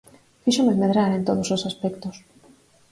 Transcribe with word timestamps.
Fíxome 0.43 0.73
medrar 0.81 1.11
en 1.17 1.23
todos 1.27 1.47
os 1.55 1.65
aspectos. 1.69 2.15